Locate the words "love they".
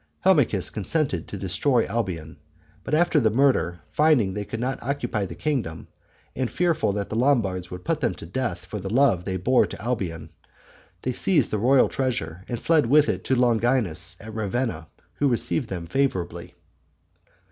8.91-9.37